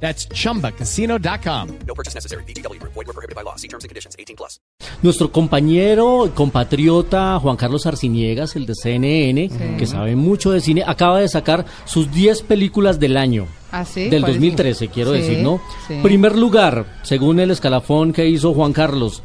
[0.00, 1.68] That's chumbacasino.com.
[1.86, 2.44] No purchase necessary.
[2.44, 2.78] BGW.
[2.82, 3.56] Void were prohibited by law.
[3.56, 4.14] See terms and conditions.
[4.18, 4.60] 18 plus.
[5.02, 11.20] Nuestro compañero, compatriota Juan Carlos Arciniegas, el de CNN, que sabe mucho de cine, acaba
[11.20, 13.46] de sacar sus 10 películas del año.
[13.72, 14.08] ¿Ah, sí?
[14.08, 15.60] Del ¿Cuáles 2013, quiero Sí, decir, ¿no?
[15.88, 15.98] sí.
[16.02, 19.22] Primer lugar, según el escalafón que hizo Juan Carlos,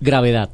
[0.00, 0.50] Gravedad.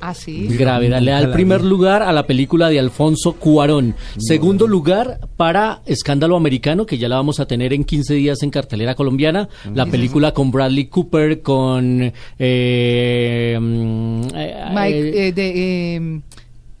[0.00, 0.46] Ah, sí.
[0.48, 3.94] Gravedad le da el primer lugar a la película de Alfonso Cuarón.
[4.18, 8.50] Segundo lugar para Escándalo Americano, que ya la vamos a tener en 15 días en
[8.50, 9.48] cartelera colombiana.
[9.74, 12.12] La película con Bradley Cooper, con...
[12.38, 16.20] eh, mm, eh, Mike, eh, eh, de, eh,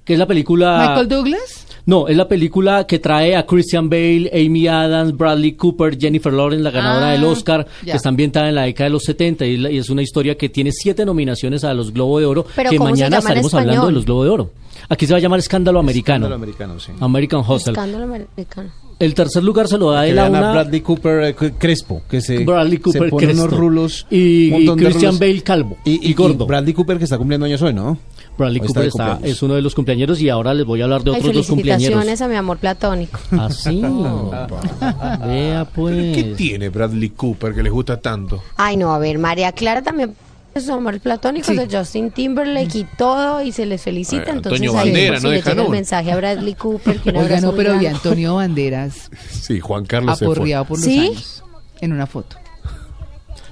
[0.04, 0.86] que es la película...
[0.88, 1.57] Michael Douglas.
[1.88, 6.62] No, es la película que trae a Christian Bale, Amy Adams, Bradley Cooper, Jennifer Lawrence,
[6.62, 7.92] la ganadora Ah, del Oscar, ya.
[7.92, 10.36] que está ambientada en la década de los 70 y, la- y es una historia
[10.36, 13.54] que tiene siete nominaciones a los Globo de Oro, Pero que ¿cómo se mañana estaremos
[13.54, 14.50] hablando de los Globo de Oro.
[14.90, 16.26] Aquí se va a llamar Escándalo Americano.
[16.26, 16.92] Escándalo americano, sí.
[17.00, 17.72] American Hustle.
[17.72, 18.70] Escándalo americano.
[18.98, 20.52] El tercer lugar se lo da él a una...
[20.52, 23.44] Bradley Cooper eh, Crespo, que se, Bradley Cooper se pone Crespo.
[23.44, 24.06] unos rulos.
[24.10, 25.18] Y- y de Christian rulos.
[25.20, 26.46] Bale calvo Y, y gordo.
[26.46, 27.96] Bradley Cooper que está cumpliendo años hoy, ¿no?
[28.36, 31.12] Bradley Cooper está, es uno de los cumpleaños y ahora les voy a hablar de
[31.12, 31.82] Ay, otros dos cumpleaños.
[31.84, 33.18] felicitaciones a mi amor platónico.
[33.32, 33.82] Así.
[35.26, 36.14] Vea pues.
[36.14, 38.42] ¿Qué tiene Bradley Cooper que les gusta tanto?
[38.56, 40.14] Ay, no, a ver, María Clara también
[40.58, 41.56] es su amor platónico Sí.
[41.56, 44.22] de Justin Timberlake y todo, y se les felicita.
[44.30, 46.98] Eh, Entonces, Antonio ahí Bandera, no llega el mensaje a Bradley Cooper.
[47.00, 47.90] Que Oiga, no, pero vi a.
[47.90, 50.98] Antonio Banderas Sí, Juan Carlos apurreado por los ¿Sí?
[51.08, 51.42] años.
[51.80, 52.36] En una foto.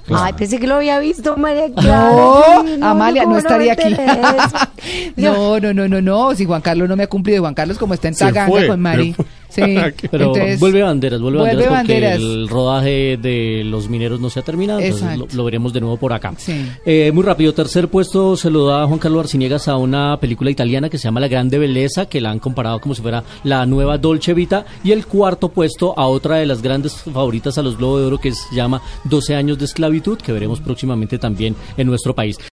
[0.09, 2.11] Ay, pensé que lo había visto, María Clara.
[2.11, 3.95] No, Ay, Amalia, ¿cómo no estaría aquí.
[5.17, 6.35] No, no, no, no, no.
[6.35, 9.11] Si Juan Carlos no me ha cumplido, Juan Carlos como está en Taganga con Mari.
[9.11, 9.25] se fue.
[9.57, 9.63] Sí.
[10.11, 12.21] Pero entonces- vuelve Banderas, vuelve, Vuelve Banderas porque Banderas.
[12.21, 16.13] el rodaje de los mineros no se ha terminado, entonces lo, veremos de nuevo por
[16.13, 16.35] acá.
[16.37, 16.67] Sí.
[16.85, 20.89] Eh, muy rápido, tercer puesto se lo da Juan Carlos Arciniegas a una película italiana
[20.89, 23.99] que se llama La Grande Belleza, que la han comparado como si fuera la nueva
[23.99, 27.99] Dolce Vita, y el cuarto puesto a otra de las grandes favoritas a los Globo
[27.99, 32.15] de Oro que se llama 12 años de esclavitud, que veremos próximamente también en nuestro
[32.15, 32.37] país.